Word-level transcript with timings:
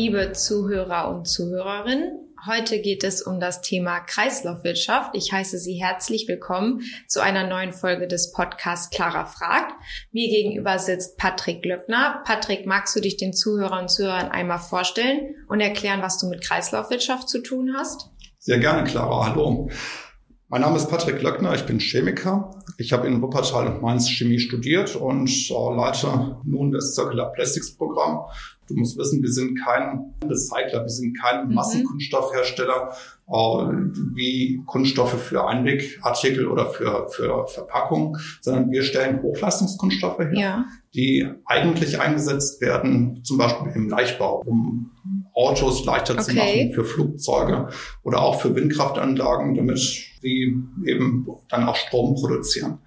Liebe 0.00 0.30
Zuhörer 0.32 1.08
und 1.08 1.26
Zuhörerinnen, 1.26 2.32
heute 2.46 2.80
geht 2.80 3.02
es 3.02 3.20
um 3.20 3.40
das 3.40 3.62
Thema 3.62 3.98
Kreislaufwirtschaft. 3.98 5.10
Ich 5.16 5.32
heiße 5.32 5.58
Sie 5.58 5.74
herzlich 5.74 6.28
willkommen 6.28 6.82
zu 7.08 7.20
einer 7.20 7.48
neuen 7.48 7.72
Folge 7.72 8.06
des 8.06 8.30
Podcasts 8.30 8.90
Clara 8.94 9.26
fragt. 9.26 9.72
Mir 10.12 10.28
gegenüber 10.28 10.78
sitzt 10.78 11.18
Patrick 11.18 11.64
Löckner. 11.64 12.22
Patrick, 12.24 12.64
magst 12.64 12.94
du 12.94 13.00
dich 13.00 13.16
den 13.16 13.32
Zuhörern 13.32 13.82
und 13.82 13.88
Zuhörern 13.88 14.28
einmal 14.28 14.60
vorstellen 14.60 15.34
und 15.48 15.58
erklären, 15.60 16.00
was 16.00 16.16
du 16.18 16.28
mit 16.28 16.42
Kreislaufwirtschaft 16.42 17.28
zu 17.28 17.42
tun 17.42 17.74
hast? 17.76 18.08
Sehr 18.38 18.60
gerne, 18.60 18.84
Clara. 18.88 19.26
Hallo. 19.26 19.68
Mein 20.50 20.62
Name 20.62 20.76
ist 20.78 20.88
Patrick 20.88 21.20
Löckner, 21.20 21.54
ich 21.54 21.66
bin 21.66 21.78
Chemiker. 21.78 22.50
Ich 22.78 22.94
habe 22.94 23.06
in 23.06 23.20
Wuppertal 23.20 23.66
und 23.66 23.82
Mainz 23.82 24.08
Chemie 24.08 24.38
studiert 24.38 24.96
und 24.96 25.28
äh, 25.28 25.76
leite 25.76 26.38
nun 26.44 26.72
das 26.72 26.94
Circular 26.94 27.32
Plastics 27.32 27.76
Programm 27.76 28.24
Du 28.68 28.74
musst 28.74 28.98
wissen, 28.98 29.22
wir 29.22 29.32
sind 29.32 29.58
kein 29.58 30.14
Recycler, 30.22 30.82
wir 30.82 30.88
sind 30.88 31.18
kein 31.18 31.48
mhm. 31.48 31.54
Massenkunststoffhersteller 31.54 32.92
äh, 33.26 33.32
wie 34.14 34.62
Kunststoffe 34.66 35.20
für 35.20 35.46
Einwegartikel 35.46 36.46
oder 36.46 36.66
für, 36.66 37.08
für 37.08 37.46
Verpackungen, 37.46 38.16
sondern 38.40 38.70
wir 38.70 38.82
stellen 38.82 39.22
Hochleistungskunststoffe 39.22 40.18
her, 40.18 40.34
ja. 40.34 40.64
die 40.94 41.26
eigentlich 41.46 41.98
eingesetzt 42.00 42.60
werden, 42.60 43.22
zum 43.24 43.38
Beispiel 43.38 43.72
im 43.74 43.88
Leichtbau, 43.88 44.42
um 44.44 44.90
Autos 45.38 45.84
leichter 45.84 46.14
okay. 46.14 46.22
zu 46.22 46.34
machen, 46.34 46.72
für 46.74 46.84
Flugzeuge 46.84 47.68
oder 48.02 48.20
auch 48.20 48.40
für 48.40 48.54
Windkraftanlagen, 48.54 49.54
damit 49.54 49.78
sie 49.78 50.56
eben 50.84 51.26
dann 51.48 51.68
auch 51.68 51.76
Strom 51.76 52.16
produzieren. 52.16 52.78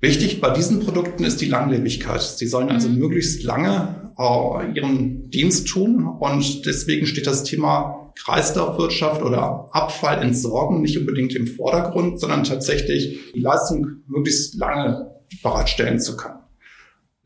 Wichtig 0.00 0.40
bei 0.40 0.50
diesen 0.50 0.80
Produkten 0.80 1.24
ist 1.24 1.40
die 1.40 1.46
Langlebigkeit. 1.46 2.20
Sie 2.20 2.46
sollen 2.46 2.68
also 2.68 2.88
mhm. 2.88 2.98
möglichst 2.98 3.44
lange 3.44 4.12
äh, 4.18 4.72
ihren 4.72 5.30
Dienst 5.30 5.68
tun 5.68 6.06
und 6.06 6.66
deswegen 6.66 7.06
steht 7.06 7.26
das 7.26 7.44
Thema 7.44 8.12
Kreislaufwirtschaft 8.16 9.22
oder 9.22 9.68
Abfallentsorgen 9.72 10.80
nicht 10.80 10.98
unbedingt 10.98 11.34
im 11.34 11.46
Vordergrund, 11.46 12.20
sondern 12.20 12.44
tatsächlich 12.44 13.32
die 13.34 13.40
Leistung 13.40 14.02
möglichst 14.08 14.54
lange 14.54 15.12
bereitstellen 15.42 16.00
zu 16.00 16.16
können. 16.16 16.45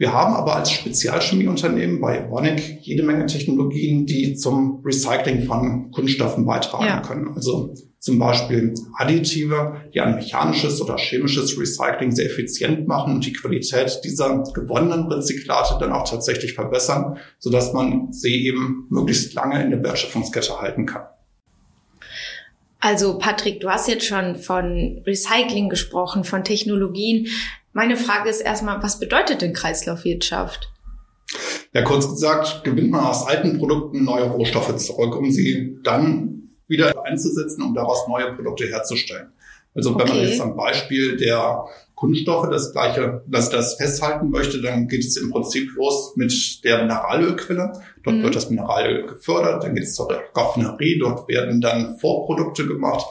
Wir 0.01 0.15
haben 0.15 0.33
aber 0.33 0.57
als 0.57 0.71
Spezialchemieunternehmen 0.71 2.01
bei 2.01 2.21
Evonik 2.21 2.79
jede 2.81 3.03
Menge 3.03 3.27
Technologien, 3.27 4.07
die 4.07 4.35
zum 4.35 4.81
Recycling 4.83 5.43
von 5.43 5.91
Kunststoffen 5.91 6.47
beitragen 6.47 6.87
ja. 6.87 7.03
können. 7.03 7.29
Also 7.35 7.75
zum 7.99 8.19
Beispiel 8.19 8.73
Additive, 8.97 9.77
die 9.93 10.01
ein 10.01 10.15
mechanisches 10.15 10.81
oder 10.81 10.97
chemisches 10.97 11.61
Recycling 11.61 12.13
sehr 12.13 12.25
effizient 12.25 12.89
machen 12.89 13.17
und 13.17 13.27
die 13.27 13.35
Qualität 13.35 14.01
dieser 14.03 14.43
gewonnenen 14.55 15.13
Rezyklate 15.13 15.77
dann 15.79 15.93
auch 15.93 16.09
tatsächlich 16.09 16.55
verbessern, 16.55 17.19
sodass 17.39 17.75
man 17.75 18.11
sie 18.11 18.47
eben 18.47 18.87
möglichst 18.89 19.35
lange 19.35 19.63
in 19.63 19.69
der 19.69 19.83
Wertschöpfungskette 19.83 20.63
halten 20.63 20.87
kann. 20.87 21.03
Also 22.83 23.19
Patrick, 23.19 23.61
du 23.61 23.69
hast 23.69 23.89
jetzt 23.89 24.07
schon 24.07 24.37
von 24.37 25.03
Recycling 25.07 25.69
gesprochen, 25.69 26.25
von 26.25 26.43
Technologien. 26.43 27.27
Meine 27.73 27.97
Frage 27.97 28.29
ist 28.29 28.41
erstmal, 28.41 28.83
was 28.83 28.99
bedeutet 28.99 29.43
denn 29.43 29.53
Kreislaufwirtschaft? 29.53 30.73
Ja, 31.73 31.83
kurz 31.83 32.09
gesagt, 32.09 32.65
gewinnt 32.65 32.91
man 32.91 33.05
aus 33.05 33.27
alten 33.27 33.59
Produkten 33.59 34.05
neue 34.05 34.25
Rohstoffe 34.25 34.75
zurück, 34.77 35.17
um 35.17 35.31
sie 35.31 35.79
dann 35.85 36.51
wieder 36.67 37.05
einzusetzen, 37.05 37.63
um 37.63 37.75
daraus 37.75 38.09
neue 38.09 38.35
Produkte 38.35 38.67
herzustellen. 38.67 39.33
Also 39.75 39.95
wenn 39.95 40.03
okay. 40.03 40.13
man 40.13 40.29
jetzt 40.29 40.41
am 40.41 40.57
Beispiel 40.57 41.17
der 41.17 41.65
Kunststoffe 41.95 42.49
das 42.51 42.73
gleiche, 42.73 43.23
dass 43.29 43.51
das 43.51 43.75
festhalten 43.75 44.31
möchte, 44.31 44.61
dann 44.61 44.89
geht 44.89 45.05
es 45.05 45.17
im 45.17 45.31
Prinzip 45.31 45.71
los 45.77 46.17
mit 46.17 46.65
der 46.65 46.83
Mineralölquelle. 46.83 47.73
Dort 48.03 48.17
mhm. 48.17 48.23
wird 48.23 48.35
das 48.35 48.51
Mineralöl 48.51 49.07
gefördert, 49.07 49.63
dann 49.63 49.75
geht 49.75 49.85
es 49.85 49.95
zur 49.95 50.09
Raffinerie, 50.35 50.99
dort 50.99 51.29
werden 51.29 51.61
dann 51.61 51.99
Vorprodukte 51.99 52.67
gemacht. 52.67 53.07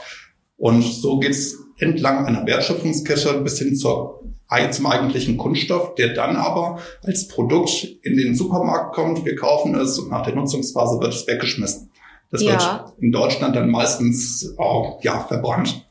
Und 0.58 0.82
so 0.84 1.20
geht 1.20 1.32
es 1.32 1.58
entlang 1.78 2.26
einer 2.26 2.46
Wertschöpfungskette 2.46 3.40
bis 3.42 3.60
hin 3.60 3.76
zur, 3.76 4.24
zum 4.72 4.88
eigentlichen 4.88 5.38
Kunststoff, 5.38 5.96
der 5.96 6.14
dann 6.14 6.36
aber 6.36 6.80
als 7.04 7.28
Produkt 7.28 7.88
in 8.02 8.18
den 8.18 8.36
Supermarkt 8.36 8.96
kommt. 8.96 9.26
Wir 9.26 9.36
kaufen 9.36 9.76
es 9.76 10.00
und 10.00 10.10
nach 10.10 10.26
der 10.26 10.36
Nutzungsphase 10.36 11.00
wird 11.00 11.14
es 11.14 11.28
weggeschmissen. 11.28 11.92
Das 12.32 12.42
ja. 12.42 12.52
wird 12.52 12.94
in 13.00 13.12
Deutschland 13.12 13.56
dann 13.56 13.70
meistens 13.70 14.56
auch, 14.58 15.04
ja, 15.04 15.20
verbrannt. 15.20 15.86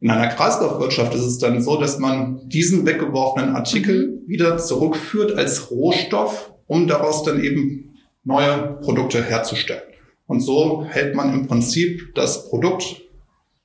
In 0.00 0.10
einer 0.10 0.28
Kreislaufwirtschaft 0.28 1.14
ist 1.14 1.26
es 1.26 1.38
dann 1.38 1.62
so, 1.62 1.78
dass 1.78 1.98
man 1.98 2.48
diesen 2.48 2.86
weggeworfenen 2.86 3.54
Artikel 3.54 4.08
mhm. 4.08 4.28
wieder 4.28 4.56
zurückführt 4.56 5.36
als 5.36 5.70
Rohstoff, 5.70 6.52
um 6.66 6.86
daraus 6.86 7.22
dann 7.22 7.42
eben 7.42 7.98
neue 8.24 8.78
Produkte 8.82 9.22
herzustellen. 9.22 9.82
Und 10.26 10.40
so 10.40 10.84
hält 10.84 11.14
man 11.14 11.34
im 11.34 11.48
Prinzip 11.48 12.14
das 12.14 12.48
Produkt 12.48 13.02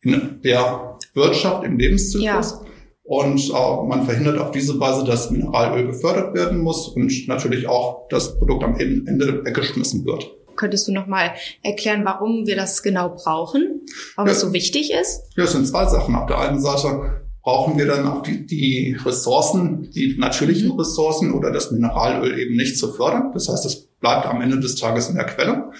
in 0.01 0.41
der 0.43 0.97
Wirtschaft, 1.13 1.63
im 1.63 1.77
Lebenszyklus. 1.77 2.51
Ja. 2.51 2.64
Und 3.05 3.49
äh, 3.49 3.87
man 3.87 4.03
verhindert 4.03 4.39
auf 4.39 4.51
diese 4.51 4.79
Weise, 4.79 5.05
dass 5.05 5.29
Mineralöl 5.29 5.87
gefördert 5.87 6.33
werden 6.33 6.61
muss 6.61 6.87
und 6.87 7.27
natürlich 7.27 7.67
auch 7.67 8.07
das 8.09 8.37
Produkt 8.39 8.63
am 8.63 8.75
Ende 8.79 9.45
weggeschmissen 9.45 10.05
wird. 10.05 10.31
Könntest 10.55 10.87
du 10.87 10.91
noch 10.91 11.05
mal 11.05 11.31
erklären, 11.61 12.03
warum 12.03 12.47
wir 12.47 12.55
das 12.55 12.81
genau 12.81 13.09
brauchen? 13.09 13.81
Warum 14.15 14.27
ja, 14.27 14.33
es 14.33 14.41
so 14.41 14.53
wichtig 14.53 14.91
ist? 14.91 15.21
Ja, 15.35 15.43
es 15.43 15.51
sind 15.51 15.67
zwei 15.67 15.85
Sachen. 15.85 16.15
Auf 16.15 16.27
der 16.27 16.39
einen 16.39 16.59
Seite 16.59 17.21
brauchen 17.43 17.77
wir 17.77 17.85
dann 17.85 18.07
auch 18.07 18.23
die, 18.23 18.47
die 18.47 18.97
Ressourcen, 19.05 19.91
die 19.91 20.15
natürlichen 20.17 20.69
mhm. 20.69 20.79
Ressourcen 20.79 21.31
oder 21.33 21.51
das 21.51 21.71
Mineralöl 21.71 22.39
eben 22.39 22.55
nicht 22.55 22.79
zu 22.79 22.91
fördern. 22.91 23.31
Das 23.33 23.49
heißt, 23.49 23.65
es 23.65 23.87
bleibt 23.99 24.25
am 24.25 24.41
Ende 24.41 24.59
des 24.59 24.75
Tages 24.75 25.09
in 25.09 25.15
der 25.15 25.25
Quelle. 25.25 25.71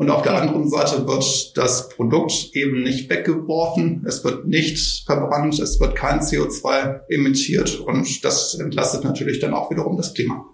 Und 0.00 0.08
auf 0.08 0.22
der 0.22 0.32
anderen 0.32 0.66
Seite 0.66 1.06
wird 1.06 1.58
das 1.58 1.90
Produkt 1.90 2.32
eben 2.54 2.82
nicht 2.82 3.10
weggeworfen, 3.10 4.02
es 4.08 4.24
wird 4.24 4.46
nicht 4.46 5.04
verbrannt, 5.04 5.58
es 5.58 5.78
wird 5.78 5.94
kein 5.94 6.20
CO2 6.20 7.00
emittiert 7.10 7.78
und 7.80 8.24
das 8.24 8.54
entlastet 8.54 9.04
natürlich 9.04 9.40
dann 9.40 9.52
auch 9.52 9.70
wiederum 9.70 9.98
das 9.98 10.14
Klima. 10.14 10.46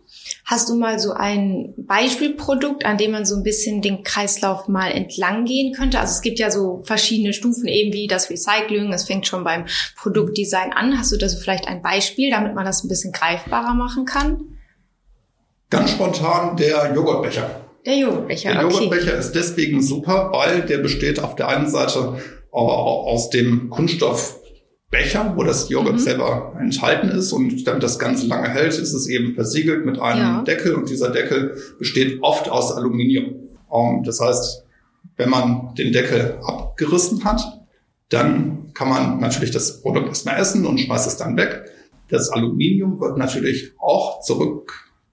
Hast 0.46 0.68
du 0.68 0.74
mal 0.74 0.98
so 0.98 1.12
ein 1.12 1.74
Beispielprodukt, 1.76 2.84
an 2.84 2.98
dem 2.98 3.12
man 3.12 3.24
so 3.24 3.36
ein 3.36 3.44
bisschen 3.44 3.82
den 3.82 4.02
Kreislauf 4.02 4.66
mal 4.66 4.90
entlang 4.90 5.44
gehen 5.44 5.72
könnte? 5.72 6.00
Also 6.00 6.14
es 6.14 6.22
gibt 6.22 6.40
ja 6.40 6.50
so 6.50 6.82
verschiedene 6.84 7.32
Stufen 7.32 7.68
eben 7.68 7.92
wie 7.92 8.08
das 8.08 8.28
Recycling. 8.28 8.92
Es 8.92 9.04
fängt 9.04 9.28
schon 9.28 9.44
beim 9.44 9.66
Produktdesign 9.96 10.72
an. 10.72 10.98
Hast 10.98 11.12
du 11.12 11.18
da 11.18 11.28
so 11.28 11.38
vielleicht 11.38 11.68
ein 11.68 11.82
Beispiel, 11.82 12.32
damit 12.32 12.56
man 12.56 12.64
das 12.64 12.82
ein 12.82 12.88
bisschen 12.88 13.12
greifbarer 13.12 13.74
machen 13.74 14.06
kann? 14.06 14.58
Ganz 15.70 15.92
spontan 15.92 16.56
der 16.56 16.92
Joghurtbecher. 16.92 17.65
Der 17.86 17.96
Joghurtbecher. 17.96 18.52
Der 18.52 18.62
Joghurtbecher 18.62 19.12
okay. 19.12 19.20
ist 19.20 19.32
deswegen 19.32 19.80
super, 19.80 20.30
weil 20.32 20.62
der 20.62 20.78
besteht 20.78 21.20
auf 21.20 21.36
der 21.36 21.48
einen 21.48 21.70
Seite 21.70 22.18
aus 22.50 23.30
dem 23.30 23.70
Kunststoff 23.70 24.40
Becher, 24.90 25.34
wo 25.36 25.42
das 25.42 25.68
Joghurt 25.68 25.94
mhm. 25.94 25.98
selber 25.98 26.56
enthalten 26.60 27.08
ist 27.08 27.32
und 27.32 27.66
damit 27.66 27.82
das 27.82 27.98
Ganze 27.98 28.26
lange 28.26 28.48
hält, 28.48 28.78
ist 28.78 28.92
es 28.92 29.08
eben 29.08 29.34
versiegelt 29.34 29.84
mit 29.84 30.00
einem 30.00 30.20
ja. 30.20 30.42
Deckel 30.42 30.74
und 30.74 30.88
dieser 30.88 31.10
Deckel 31.10 31.56
besteht 31.78 32.22
oft 32.22 32.48
aus 32.48 32.72
Aluminium. 32.72 33.34
Um, 33.68 34.04
das 34.04 34.20
heißt, 34.20 34.64
wenn 35.16 35.28
man 35.28 35.74
den 35.76 35.92
Deckel 35.92 36.38
abgerissen 36.42 37.24
hat, 37.24 37.42
dann 38.10 38.72
kann 38.74 38.88
man 38.88 39.18
natürlich 39.18 39.50
das 39.50 39.82
Produkt 39.82 40.08
erstmal 40.08 40.40
essen 40.40 40.66
und 40.66 40.78
schmeißt 40.78 41.08
es 41.08 41.16
dann 41.16 41.36
weg. 41.36 41.64
Das 42.08 42.30
Aluminium 42.30 43.00
wird 43.00 43.18
natürlich 43.18 43.72
auch 43.78 44.22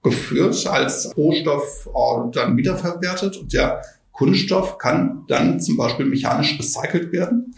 zurückgeführt 0.04 0.66
als 0.66 1.16
Rohstoff 1.16 1.88
und 1.92 2.36
dann 2.36 2.56
wiederverwertet 2.56 3.36
und 3.36 3.52
der 3.52 3.82
Kunststoff 4.12 4.78
kann 4.78 5.24
dann 5.28 5.60
zum 5.60 5.76
Beispiel 5.76 6.06
mechanisch 6.06 6.58
recycelt 6.58 7.12
werden. 7.12 7.54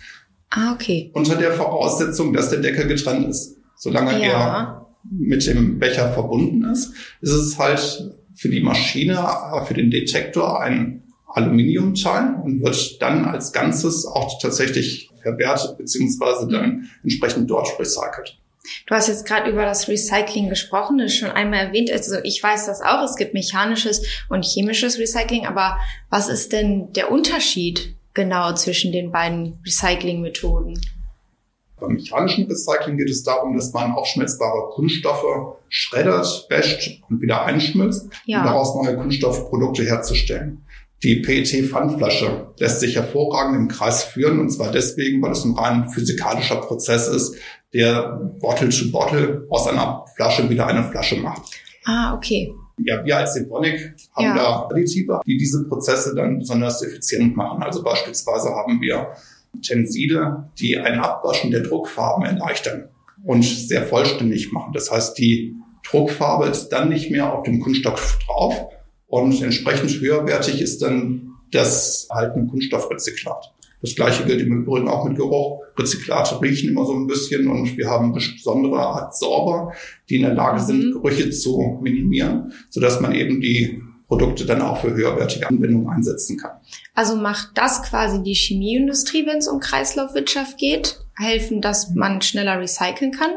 Ah, 0.50 0.72
okay. 0.72 1.10
Unter 1.12 1.36
der 1.36 1.52
Voraussetzung, 1.52 2.32
dass 2.32 2.50
der 2.50 2.60
Deckel 2.60 2.86
getrennt 2.86 3.28
ist. 3.28 3.56
Solange 3.76 4.12
ja. 4.12 4.26
er 4.26 4.86
mit 5.10 5.46
dem 5.46 5.78
Becher 5.78 6.12
verbunden 6.12 6.64
ist, 6.64 6.94
ist 7.20 7.32
es 7.32 7.58
halt 7.58 8.12
für 8.34 8.48
die 8.48 8.62
Maschine, 8.62 9.26
für 9.66 9.74
den 9.74 9.90
Detektor 9.90 10.60
ein 10.60 11.02
Aluminiumteil 11.26 12.40
und 12.42 12.62
wird 12.62 13.02
dann 13.02 13.26
als 13.26 13.52
Ganzes 13.52 14.06
auch 14.06 14.40
tatsächlich 14.40 15.10
verwertet 15.20 15.76
beziehungsweise 15.76 16.48
dann 16.48 16.88
entsprechend 17.02 17.50
dort 17.50 17.78
recycelt. 17.78 18.38
Du 18.86 18.94
hast 18.94 19.08
jetzt 19.08 19.26
gerade 19.26 19.50
über 19.50 19.64
das 19.64 19.88
Recycling 19.88 20.48
gesprochen, 20.48 20.98
das 20.98 21.12
ist 21.12 21.18
schon 21.18 21.30
einmal 21.30 21.66
erwähnt. 21.66 21.90
Also 21.90 22.16
ich 22.22 22.42
weiß 22.42 22.66
das 22.66 22.82
auch, 22.82 23.02
es 23.02 23.16
gibt 23.16 23.34
mechanisches 23.34 24.02
und 24.28 24.44
chemisches 24.44 24.98
Recycling, 24.98 25.46
aber 25.46 25.78
was 26.10 26.28
ist 26.28 26.52
denn 26.52 26.92
der 26.92 27.10
Unterschied 27.10 27.96
genau 28.14 28.54
zwischen 28.54 28.92
den 28.92 29.12
beiden 29.12 29.58
Recycling-Methoden? 29.64 30.80
Beim 31.78 31.92
mechanischen 31.92 32.46
Recycling 32.46 32.96
geht 32.96 33.10
es 33.10 33.22
darum, 33.22 33.54
dass 33.54 33.72
man 33.72 33.92
aufschmelzbare 33.92 34.70
Kunststoffe 34.70 35.56
schreddert, 35.68 36.46
wäscht 36.48 37.02
und 37.10 37.20
wieder 37.20 37.44
einschmilzt, 37.44 38.08
ja. 38.24 38.40
um 38.40 38.46
daraus 38.46 38.74
neue 38.74 38.96
Kunststoffprodukte 38.96 39.84
herzustellen. 39.84 40.64
Die 41.02 41.16
PET-Pfandflasche 41.16 42.54
lässt 42.58 42.80
sich 42.80 42.96
hervorragend 42.96 43.56
im 43.56 43.68
Kreis 43.68 44.04
führen, 44.04 44.40
und 44.40 44.50
zwar 44.50 44.72
deswegen, 44.72 45.20
weil 45.22 45.32
es 45.32 45.44
ein 45.44 45.52
rein 45.52 45.88
physikalischer 45.90 46.56
Prozess 46.56 47.08
ist, 47.08 47.36
der 47.74 48.18
Bottle 48.40 48.70
to 48.70 48.90
Bottle 48.90 49.46
aus 49.50 49.68
einer 49.68 50.04
Flasche 50.16 50.48
wieder 50.48 50.66
eine 50.66 50.84
Flasche 50.84 51.16
macht. 51.16 51.42
Ah, 51.84 52.14
okay. 52.14 52.50
Ja, 52.78 53.04
wir 53.04 53.16
als 53.16 53.36
Evonik 53.36 53.94
haben 54.14 54.24
ja. 54.24 54.34
da 54.34 54.68
Additive, 54.70 55.20
die 55.26 55.36
diese 55.36 55.66
Prozesse 55.68 56.14
dann 56.14 56.38
besonders 56.38 56.82
effizient 56.82 57.36
machen. 57.36 57.62
Also 57.62 57.82
beispielsweise 57.82 58.50
haben 58.50 58.80
wir 58.80 59.12
Tenside, 59.62 60.50
die 60.58 60.78
ein 60.78 60.98
Abwaschen 61.00 61.50
der 61.50 61.60
Druckfarben 61.60 62.24
erleichtern 62.24 62.88
und 63.24 63.42
sehr 63.42 63.86
vollständig 63.86 64.52
machen. 64.52 64.72
Das 64.72 64.90
heißt, 64.90 65.16
die 65.18 65.56
Druckfarbe 65.88 66.46
ist 66.46 66.68
dann 66.68 66.88
nicht 66.88 67.10
mehr 67.10 67.32
auf 67.32 67.44
dem 67.44 67.60
Kunststoff 67.60 68.18
drauf 68.26 68.68
und 69.06 69.40
entsprechend 69.42 70.00
höherwertig 70.00 70.60
ist 70.60 70.82
dann 70.82 71.32
das 71.52 72.06
erhaltene 72.10 72.46
Kunststoffrezyklat. 72.48 73.52
Das 73.82 73.94
gleiche 73.94 74.24
gilt 74.24 74.40
im 74.40 74.62
Übrigen 74.62 74.88
auch 74.88 75.04
mit 75.04 75.16
Geruch. 75.16 75.62
Rezyklate 75.78 76.40
riechen 76.40 76.70
immer 76.70 76.86
so 76.86 76.94
ein 76.94 77.06
bisschen 77.06 77.46
und 77.48 77.76
wir 77.76 77.88
haben 77.88 78.12
besondere 78.12 78.78
Art 78.78 79.16
Sorber, 79.16 79.72
die 80.08 80.16
in 80.16 80.22
der 80.22 80.34
Lage 80.34 80.60
sind, 80.60 80.86
mhm. 80.86 80.92
Gerüche 81.02 81.30
zu 81.30 81.78
minimieren, 81.82 82.52
sodass 82.70 83.00
man 83.00 83.12
eben 83.12 83.40
die 83.40 83.82
Produkte 84.08 84.46
dann 84.46 84.62
auch 84.62 84.80
für 84.80 84.94
höherwertige 84.94 85.48
Anwendungen 85.48 85.88
einsetzen 85.88 86.38
kann. 86.38 86.52
Also 86.94 87.16
macht 87.16 87.50
das 87.54 87.82
quasi 87.82 88.22
die 88.22 88.34
Chemieindustrie, 88.34 89.26
wenn 89.26 89.38
es 89.38 89.48
um 89.48 89.60
Kreislaufwirtschaft 89.60 90.58
geht? 90.58 91.00
Helfen, 91.16 91.60
dass 91.60 91.94
man 91.94 92.22
schneller 92.22 92.60
recyceln 92.60 93.12
kann? 93.12 93.30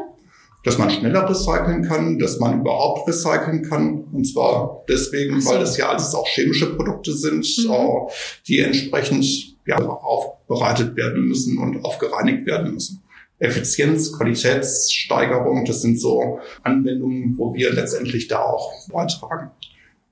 Dass 0.62 0.76
man 0.76 0.90
schneller 0.90 1.28
recyceln 1.28 1.82
kann, 1.84 2.18
dass 2.18 2.38
man 2.38 2.60
überhaupt 2.60 3.08
recyceln 3.08 3.62
kann. 3.62 4.04
Und 4.12 4.24
zwar 4.26 4.84
deswegen, 4.88 5.40
so. 5.40 5.50
weil 5.50 5.60
das 5.60 5.76
ja 5.76 5.88
alles 5.88 6.14
auch 6.14 6.26
chemische 6.26 6.74
Produkte 6.76 7.14
sind, 7.14 7.46
mhm. 7.58 8.08
die 8.46 8.58
entsprechend 8.58 9.24
ja, 9.66 9.78
aufbereitet 9.78 10.96
werden 10.96 11.24
müssen 11.24 11.58
und 11.58 11.84
aufgereinigt 11.84 12.46
werden 12.46 12.74
müssen. 12.74 13.02
Effizienz, 13.38 14.12
Qualitätssteigerung, 14.12 15.64
das 15.64 15.80
sind 15.80 15.98
so 15.98 16.40
Anwendungen, 16.62 17.34
wo 17.38 17.54
wir 17.54 17.72
letztendlich 17.72 18.28
da 18.28 18.40
auch 18.42 18.70
beitragen. 18.92 19.50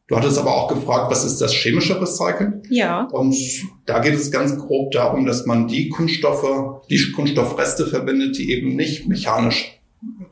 Du 0.09 0.17
hattest 0.17 0.39
aber 0.39 0.55
auch 0.57 0.73
gefragt, 0.73 1.11
was 1.11 1.27
ist 1.27 1.39
das 1.39 1.53
chemische 1.53 2.01
Recyceln? 2.01 2.63
Ja. 2.71 3.03
Und 3.13 3.37
da 3.85 3.99
geht 3.99 4.15
es 4.15 4.31
ganz 4.31 4.57
grob 4.57 4.91
darum, 4.93 5.27
dass 5.27 5.45
man 5.45 5.69
die 5.69 5.91
Kunststoffe, 5.91 6.81
die 6.89 7.13
Kunststoffreste 7.15 7.87
verwendet, 7.87 8.39
die 8.39 8.51
eben 8.51 8.75
nicht 8.75 9.07
mechanisch 9.07 9.78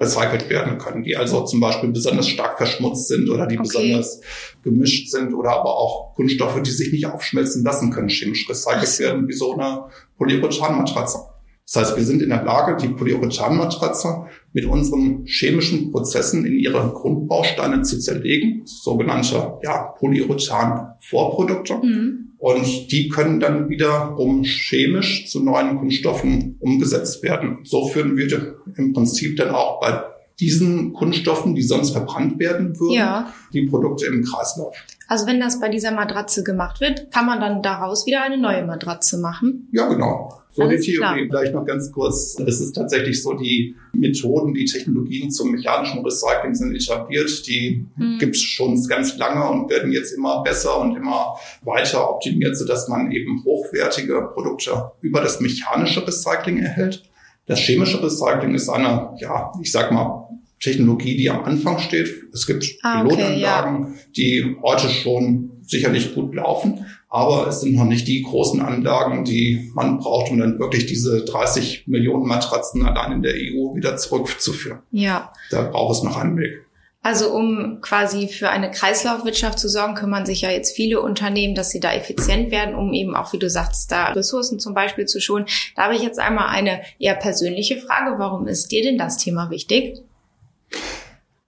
recycelt 0.00 0.48
werden 0.50 0.78
können, 0.78 1.02
die 1.02 1.16
also 1.16 1.44
zum 1.44 1.60
Beispiel 1.60 1.90
besonders 1.90 2.28
stark 2.28 2.56
verschmutzt 2.58 3.08
sind 3.08 3.28
oder 3.28 3.46
die 3.46 3.58
okay. 3.58 3.66
besonders 3.66 4.20
gemischt 4.62 5.10
sind 5.10 5.34
oder 5.34 5.50
aber 5.50 5.76
auch 5.76 6.14
Kunststoffe, 6.14 6.60
die 6.62 6.70
sich 6.70 6.92
nicht 6.92 7.06
aufschmelzen 7.06 7.64
lassen 7.64 7.90
können, 7.90 8.08
chemisch 8.08 8.48
recycelt 8.48 8.98
werden, 8.98 9.28
wie 9.28 9.32
so 9.32 9.54
eine 9.54 9.84
Polyurethanmatratze. 10.18 11.18
Das 11.66 11.76
heißt, 11.76 11.96
wir 11.96 12.04
sind 12.04 12.22
in 12.22 12.28
der 12.28 12.44
Lage, 12.44 12.76
die 12.80 12.88
Polyurethanmatratze 12.88 14.26
mit 14.52 14.66
unseren 14.66 15.24
chemischen 15.26 15.90
Prozessen 15.90 16.44
in 16.46 16.58
ihre 16.58 16.92
Grundbausteine 16.92 17.82
zu 17.82 17.98
zerlegen, 17.98 18.62
sogenannte 18.64 19.58
ja, 19.64 19.94
Polyurethan-Vorprodukte. 19.98 21.74
Mhm. 21.82 22.25
Und 22.46 22.92
die 22.92 23.08
können 23.08 23.40
dann 23.40 23.68
wiederum 23.68 24.44
chemisch 24.44 25.26
zu 25.26 25.42
neuen 25.42 25.78
Kunststoffen 25.78 26.54
umgesetzt 26.60 27.24
werden. 27.24 27.58
So 27.64 27.88
führen 27.88 28.16
wir 28.16 28.58
im 28.76 28.92
Prinzip 28.92 29.36
dann 29.36 29.50
auch 29.50 29.80
bei 29.80 30.04
diesen 30.40 30.92
Kunststoffen, 30.92 31.54
die 31.54 31.62
sonst 31.62 31.90
verbrannt 31.90 32.38
werden 32.38 32.78
würden, 32.78 32.94
ja. 32.94 33.32
die 33.52 33.62
Produkte 33.62 34.06
im 34.06 34.22
Kreislauf. 34.22 34.76
Also 35.08 35.26
wenn 35.26 35.40
das 35.40 35.60
bei 35.60 35.68
dieser 35.68 35.92
Matratze 35.92 36.42
gemacht 36.42 36.80
wird, 36.80 37.10
kann 37.10 37.26
man 37.26 37.40
dann 37.40 37.62
daraus 37.62 38.06
wieder 38.06 38.22
eine 38.22 38.36
neue 38.36 38.64
Matratze 38.64 39.18
machen? 39.18 39.68
Ja, 39.72 39.88
genau. 39.88 40.42
So 40.56 40.62
Alles 40.62 40.84
die 40.84 40.92
Theorie 40.92 41.28
vielleicht 41.28 41.52
noch 41.52 41.66
ganz 41.66 41.92
kurz. 41.92 42.38
Es 42.40 42.60
ist 42.60 42.72
tatsächlich 42.72 43.22
so, 43.22 43.34
die 43.34 43.76
Methoden, 43.92 44.54
die 44.54 44.64
Technologien 44.64 45.30
zum 45.30 45.52
mechanischen 45.52 46.02
Recycling 46.02 46.54
sind 46.54 46.74
etabliert. 46.74 47.46
Die 47.46 47.86
hm. 47.96 48.18
gibt 48.18 48.36
es 48.36 48.42
schon 48.42 48.82
ganz 48.88 49.16
lange 49.18 49.48
und 49.48 49.70
werden 49.70 49.92
jetzt 49.92 50.12
immer 50.12 50.42
besser 50.42 50.80
und 50.80 50.96
immer 50.96 51.36
weiter 51.62 52.10
optimiert, 52.10 52.56
sodass 52.56 52.88
man 52.88 53.12
eben 53.12 53.44
hochwertige 53.44 54.30
Produkte 54.32 54.92
über 55.02 55.20
das 55.20 55.40
mechanische 55.40 56.06
Recycling 56.06 56.58
erhält. 56.58 57.02
Das 57.46 57.60
chemische 57.60 58.02
Recycling 58.02 58.54
ist 58.54 58.68
eine, 58.68 59.14
ja, 59.18 59.52
ich 59.62 59.70
sag 59.70 59.92
mal, 59.92 60.28
Technologie, 60.60 61.16
die 61.16 61.30
am 61.30 61.44
Anfang 61.44 61.78
steht. 61.78 62.08
Es 62.32 62.46
gibt 62.46 62.66
ah, 62.82 63.04
okay, 63.04 63.14
Pilotanlagen, 63.14 63.94
ja. 63.94 64.00
die 64.16 64.56
heute 64.62 64.88
schon 64.88 65.50
sicherlich 65.62 66.14
gut 66.14 66.34
laufen, 66.34 66.86
aber 67.08 67.46
es 67.48 67.60
sind 67.60 67.74
noch 67.74 67.84
nicht 67.84 68.08
die 68.08 68.22
großen 68.22 68.60
Anlagen, 68.60 69.24
die 69.24 69.70
man 69.74 69.98
braucht, 69.98 70.30
um 70.30 70.38
dann 70.38 70.58
wirklich 70.58 70.86
diese 70.86 71.24
30 71.24 71.86
Millionen 71.86 72.26
Matratzen 72.26 72.86
allein 72.86 73.12
in 73.12 73.22
der 73.22 73.34
EU 73.34 73.74
wieder 73.74 73.96
zurückzuführen. 73.96 74.80
Ja. 74.90 75.32
Da 75.50 75.62
braucht 75.62 75.96
es 75.96 76.02
noch 76.02 76.16
einen 76.16 76.36
Weg. 76.36 76.66
Also 77.06 77.32
um 77.32 77.80
quasi 77.82 78.26
für 78.26 78.50
eine 78.50 78.68
Kreislaufwirtschaft 78.68 79.60
zu 79.60 79.68
sorgen, 79.68 79.94
kümmern 79.94 80.26
sich 80.26 80.40
ja 80.40 80.50
jetzt 80.50 80.74
viele 80.74 81.00
Unternehmen, 81.00 81.54
dass 81.54 81.70
sie 81.70 81.78
da 81.78 81.92
effizient 81.92 82.50
werden, 82.50 82.74
um 82.74 82.92
eben 82.92 83.14
auch, 83.14 83.32
wie 83.32 83.38
du 83.38 83.48
sagst, 83.48 83.92
da 83.92 84.06
Ressourcen 84.06 84.58
zum 84.58 84.74
Beispiel 84.74 85.06
zu 85.06 85.20
schonen. 85.20 85.46
Da 85.76 85.84
habe 85.84 85.94
ich 85.94 86.02
jetzt 86.02 86.18
einmal 86.18 86.48
eine 86.48 86.80
eher 86.98 87.14
persönliche 87.14 87.76
Frage. 87.76 88.18
Warum 88.18 88.48
ist 88.48 88.72
dir 88.72 88.82
denn 88.82 88.98
das 88.98 89.18
Thema 89.18 89.50
wichtig? 89.50 90.02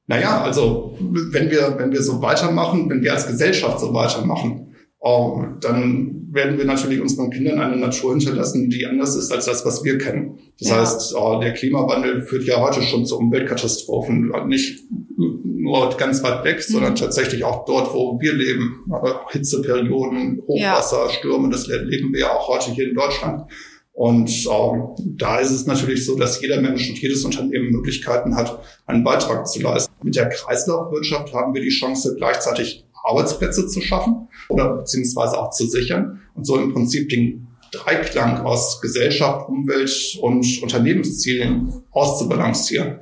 Naja, 0.06 0.42
also 0.42 0.96
wenn 1.00 1.50
wir, 1.50 1.74
wenn 1.76 1.90
wir 1.90 2.02
so 2.04 2.22
weitermachen, 2.22 2.88
wenn 2.88 3.02
wir 3.02 3.12
als 3.12 3.26
Gesellschaft 3.26 3.80
so 3.80 3.92
weitermachen, 3.92 4.76
oh, 5.00 5.42
dann 5.60 6.28
werden 6.30 6.56
wir 6.56 6.66
natürlich 6.66 7.00
unseren 7.00 7.30
Kindern 7.30 7.58
eine 7.58 7.76
Natur 7.76 8.12
hinterlassen, 8.12 8.70
die 8.70 8.86
anders 8.86 9.16
ist 9.16 9.32
als 9.32 9.46
das, 9.46 9.66
was 9.66 9.82
wir 9.82 9.98
kennen. 9.98 10.38
Das 10.60 10.68
ja. 10.68 10.80
heißt, 10.80 11.16
oh, 11.16 11.40
der 11.40 11.52
Klimawandel 11.52 12.22
führt 12.22 12.44
ja 12.44 12.60
heute 12.60 12.80
schon 12.82 13.04
zu 13.06 13.18
Umweltkatastrophen, 13.18 14.32
nicht 14.46 14.84
nur 15.18 15.96
ganz 15.96 16.22
weit 16.22 16.44
weg, 16.44 16.56
mhm. 16.56 16.72
sondern 16.72 16.94
tatsächlich 16.94 17.44
auch 17.44 17.64
dort, 17.64 17.92
wo 17.92 18.20
wir 18.20 18.32
leben. 18.32 18.84
Hitzeperioden, 19.30 20.42
Hochwasser, 20.46 21.04
ja. 21.06 21.10
Stürme, 21.10 21.50
das 21.50 21.66
leben 21.66 22.12
wir 22.12 22.20
ja 22.20 22.32
auch 22.32 22.48
heute 22.48 22.70
hier 22.70 22.88
in 22.88 22.94
Deutschland. 22.94 23.50
Und 23.92 24.30
ähm, 24.46 25.16
da 25.16 25.40
ist 25.40 25.50
es 25.50 25.66
natürlich 25.66 26.06
so, 26.06 26.16
dass 26.16 26.40
jeder 26.40 26.60
Mensch 26.60 26.88
und 26.88 27.00
jedes 27.00 27.24
Unternehmen 27.24 27.70
Möglichkeiten 27.70 28.36
hat, 28.36 28.60
einen 28.86 29.02
Beitrag 29.02 29.48
zu 29.48 29.60
leisten. 29.60 29.92
Mit 30.04 30.14
der 30.14 30.28
Kreislaufwirtschaft 30.28 31.34
haben 31.34 31.52
wir 31.52 31.62
die 31.62 31.68
Chance, 31.68 32.14
gleichzeitig 32.16 32.86
Arbeitsplätze 33.02 33.66
zu 33.66 33.80
schaffen 33.80 34.28
oder 34.48 34.76
beziehungsweise 34.76 35.36
auch 35.36 35.50
zu 35.50 35.66
sichern 35.66 36.20
und 36.34 36.46
so 36.46 36.56
im 36.58 36.72
Prinzip 36.72 37.08
den 37.08 37.48
Dreiklang 37.72 38.46
aus 38.46 38.80
Gesellschaft, 38.80 39.48
Umwelt 39.48 40.18
und 40.20 40.62
Unternehmenszielen 40.62 41.82
auszubalancieren. 41.90 43.00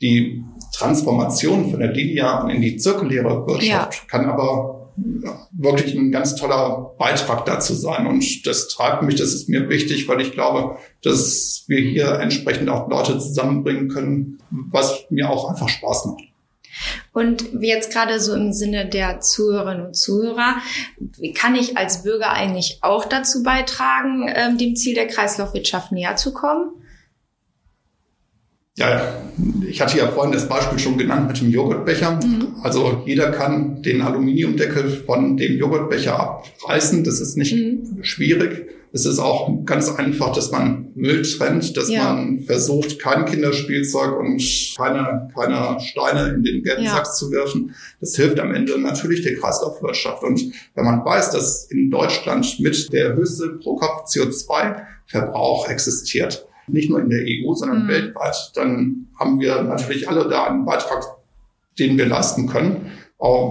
Die 0.00 0.44
Transformation 0.72 1.70
von 1.70 1.80
der 1.80 1.92
linearen 1.92 2.50
in 2.50 2.62
die 2.62 2.76
zirkuläre 2.76 3.46
Wirtschaft 3.46 3.94
ja. 3.94 4.00
kann 4.08 4.26
aber 4.26 4.78
wirklich 5.52 5.94
ein 5.94 6.10
ganz 6.10 6.36
toller 6.36 6.94
Beitrag 6.98 7.44
dazu 7.46 7.74
sein. 7.74 8.06
Und 8.06 8.46
das 8.46 8.68
treibt 8.68 9.02
mich, 9.02 9.16
das 9.16 9.32
ist 9.32 9.48
mir 9.48 9.68
wichtig, 9.68 10.08
weil 10.08 10.20
ich 10.20 10.32
glaube, 10.32 10.78
dass 11.02 11.64
wir 11.68 11.78
hier 11.80 12.18
entsprechend 12.20 12.68
auch 12.68 12.88
Leute 12.88 13.18
zusammenbringen 13.18 13.88
können, 13.88 14.38
was 14.50 15.04
mir 15.10 15.30
auch 15.30 15.48
einfach 15.48 15.68
Spaß 15.68 16.06
macht. 16.06 16.22
Und 17.12 17.48
jetzt 17.60 17.92
gerade 17.92 18.20
so 18.20 18.34
im 18.34 18.52
Sinne 18.52 18.86
der 18.86 19.20
Zuhörerinnen 19.20 19.86
und 19.86 19.96
Zuhörer, 19.96 20.56
wie 21.18 21.32
kann 21.32 21.56
ich 21.56 21.76
als 21.76 22.04
Bürger 22.04 22.32
eigentlich 22.32 22.78
auch 22.82 23.04
dazu 23.04 23.42
beitragen, 23.42 24.30
ähm, 24.32 24.58
dem 24.58 24.76
Ziel 24.76 24.94
der 24.94 25.08
Kreislaufwirtschaft 25.08 25.90
näher 25.90 26.16
zu 26.16 26.32
kommen? 26.32 26.70
Ja, 28.78 29.22
ich 29.68 29.80
hatte 29.80 29.98
ja 29.98 30.06
vorhin 30.06 30.32
das 30.32 30.48
Beispiel 30.48 30.78
schon 30.78 30.96
genannt 30.96 31.26
mit 31.26 31.40
dem 31.40 31.50
Joghurtbecher. 31.50 32.12
Mhm. 32.12 32.56
Also 32.62 33.02
jeder 33.06 33.32
kann 33.32 33.82
den 33.82 34.02
Aluminiumdeckel 34.02 34.88
von 35.04 35.36
dem 35.36 35.58
Joghurtbecher 35.58 36.18
abreißen. 36.18 37.02
Das 37.02 37.20
ist 37.20 37.36
nicht 37.36 37.54
mhm. 37.54 38.02
schwierig. 38.02 38.68
Es 38.92 39.04
ist 39.04 39.18
auch 39.18 39.50
ganz 39.66 39.90
einfach, 39.90 40.32
dass 40.32 40.50
man 40.50 40.92
Müll 40.94 41.22
trennt, 41.22 41.76
dass 41.76 41.90
ja. 41.90 42.04
man 42.04 42.40
versucht, 42.40 42.98
kein 42.98 43.26
Kinderspielzeug 43.26 44.18
und 44.18 44.40
keine, 44.78 45.28
keine 45.34 45.78
Steine 45.80 46.34
in 46.34 46.42
den 46.42 46.62
gelben 46.62 46.84
ja. 46.84 46.92
Sack 46.92 47.14
zu 47.14 47.30
werfen. 47.30 47.74
Das 48.00 48.16
hilft 48.16 48.40
am 48.40 48.54
Ende 48.54 48.80
natürlich 48.80 49.22
der 49.22 49.36
Kreislaufwirtschaft. 49.36 50.22
Und 50.22 50.40
wenn 50.74 50.84
man 50.84 51.04
weiß, 51.04 51.32
dass 51.32 51.64
in 51.64 51.90
Deutschland 51.90 52.60
mit 52.60 52.92
der 52.92 53.14
höchste 53.14 53.58
pro 53.62 53.76
Kopf 53.76 54.08
CO2-Verbrauch 54.08 55.68
existiert, 55.68 56.47
nicht 56.68 56.90
nur 56.90 57.00
in 57.00 57.10
der 57.10 57.22
EU, 57.22 57.54
sondern 57.54 57.84
mhm. 57.84 57.88
weltweit, 57.88 58.52
dann 58.54 59.08
haben 59.18 59.40
wir 59.40 59.62
natürlich 59.62 60.08
alle 60.08 60.28
da 60.28 60.46
einen 60.46 60.64
Beitrag, 60.64 61.04
den 61.78 61.98
wir 61.98 62.06
leisten 62.06 62.46
können. 62.46 62.92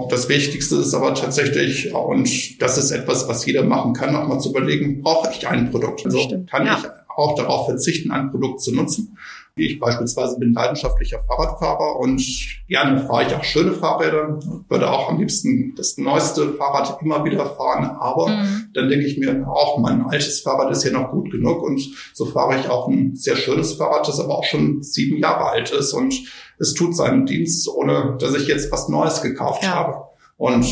Das 0.09 0.29
Wichtigste 0.29 0.77
ist 0.77 0.93
aber 0.93 1.13
tatsächlich, 1.13 1.93
und 1.93 2.62
das 2.62 2.77
ist 2.77 2.91
etwas, 2.91 3.27
was 3.27 3.45
jeder 3.45 3.63
machen 3.63 3.93
kann, 3.93 4.15
auch 4.15 4.27
mal 4.27 4.39
zu 4.39 4.51
überlegen, 4.51 5.01
brauche 5.01 5.29
ich 5.31 5.45
ein 5.45 5.71
Produkt? 5.71 6.05
Also 6.05 6.19
kann 6.50 6.65
ja. 6.65 6.77
ich 6.77 6.89
auch 7.13 7.36
darauf 7.36 7.65
verzichten, 7.65 8.12
ein 8.12 8.29
Produkt 8.31 8.62
zu 8.62 8.74
nutzen? 8.74 9.17
Ich 9.57 9.79
beispielsweise 9.79 10.37
bin 10.39 10.53
leidenschaftlicher 10.53 11.19
Fahrradfahrer 11.21 11.97
und 11.97 12.21
gerne 12.67 12.99
fahre 12.99 13.23
ich 13.23 13.35
auch 13.35 13.43
schöne 13.43 13.73
Fahrräder, 13.73 14.39
würde 14.69 14.89
auch 14.89 15.09
am 15.09 15.19
liebsten 15.19 15.73
das 15.75 15.97
neueste 15.97 16.53
Fahrrad 16.53 17.01
immer 17.01 17.25
wieder 17.25 17.45
fahren, 17.45 17.97
aber 17.99 18.29
mhm. 18.29 18.69
dann 18.73 18.89
denke 18.89 19.05
ich 19.05 19.17
mir 19.17 19.47
auch, 19.47 19.79
mein 19.79 20.03
altes 20.03 20.41
Fahrrad 20.41 20.71
ist 20.71 20.83
ja 20.83 20.91
noch 20.91 21.11
gut 21.11 21.31
genug 21.31 21.63
und 21.63 21.81
so 22.13 22.25
fahre 22.25 22.59
ich 22.59 22.69
auch 22.69 22.87
ein 22.87 23.15
sehr 23.15 23.35
schönes 23.35 23.73
Fahrrad, 23.73 24.07
das 24.07 24.19
aber 24.19 24.37
auch 24.37 24.45
schon 24.45 24.83
sieben 24.83 25.17
Jahre 25.17 25.49
alt 25.49 25.71
ist 25.71 25.93
und 25.93 26.13
es 26.59 26.73
tut 26.73 26.95
seinen 26.95 27.25
Dienst, 27.25 27.67
ohne 27.67 28.17
dass 28.19 28.35
ich 28.35 28.47
jetzt 28.47 28.71
was 28.71 28.89
Neues 28.89 29.21
gekauft 29.21 29.63
ja. 29.63 29.75
habe. 29.75 30.03
Und 30.37 30.65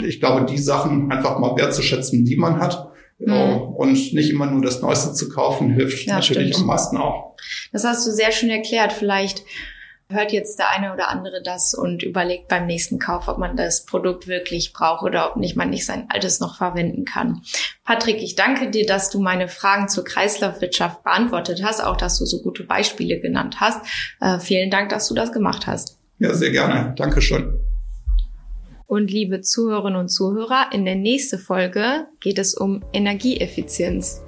ich 0.00 0.20
glaube, 0.20 0.46
die 0.46 0.58
Sachen 0.58 1.10
einfach 1.10 1.38
mal 1.38 1.56
wertzuschätzen, 1.56 2.24
die 2.24 2.36
man 2.36 2.60
hat, 2.60 2.91
Mhm. 3.26 3.74
Und 3.74 4.12
nicht 4.12 4.30
immer 4.30 4.46
nur 4.46 4.62
das 4.62 4.80
Neueste 4.82 5.12
zu 5.12 5.28
kaufen, 5.28 5.72
hilft 5.72 6.06
ja, 6.06 6.16
natürlich 6.16 6.54
stimmt. 6.54 6.62
am 6.62 6.66
meisten 6.66 6.96
auch. 6.96 7.36
Das 7.72 7.84
hast 7.84 8.06
du 8.06 8.10
sehr 8.10 8.32
schön 8.32 8.50
erklärt. 8.50 8.92
Vielleicht 8.92 9.44
hört 10.12 10.32
jetzt 10.32 10.58
der 10.58 10.70
eine 10.70 10.92
oder 10.92 11.08
andere 11.08 11.42
das 11.42 11.74
und 11.74 12.02
überlegt 12.02 12.48
beim 12.48 12.66
nächsten 12.66 12.98
Kauf, 12.98 13.28
ob 13.28 13.38
man 13.38 13.56
das 13.56 13.84
Produkt 13.84 14.28
wirklich 14.28 14.72
braucht 14.72 15.02
oder 15.02 15.30
ob 15.30 15.36
nicht 15.36 15.56
man 15.56 15.70
nicht 15.70 15.86
sein 15.86 16.06
altes 16.10 16.40
noch 16.40 16.56
verwenden 16.56 17.04
kann. 17.04 17.42
Patrick, 17.84 18.22
ich 18.22 18.34
danke 18.34 18.70
dir, 18.70 18.86
dass 18.86 19.10
du 19.10 19.20
meine 19.20 19.48
Fragen 19.48 19.88
zur 19.88 20.04
Kreislaufwirtschaft 20.04 21.02
beantwortet 21.02 21.62
hast, 21.64 21.82
auch 21.82 21.96
dass 21.96 22.18
du 22.18 22.26
so 22.26 22.42
gute 22.42 22.64
Beispiele 22.64 23.20
genannt 23.20 23.56
hast. 23.60 23.80
Äh, 24.20 24.38
vielen 24.38 24.70
Dank, 24.70 24.90
dass 24.90 25.08
du 25.08 25.14
das 25.14 25.32
gemacht 25.32 25.66
hast. 25.66 25.98
Ja, 26.18 26.34
sehr 26.34 26.50
gerne. 26.50 26.94
Dankeschön. 26.96 27.58
Und 28.92 29.10
liebe 29.10 29.40
Zuhörerinnen 29.40 29.98
und 29.98 30.10
Zuhörer, 30.10 30.66
in 30.70 30.84
der 30.84 30.96
nächsten 30.96 31.38
Folge 31.38 32.08
geht 32.20 32.38
es 32.38 32.54
um 32.54 32.84
Energieeffizienz. 32.92 34.20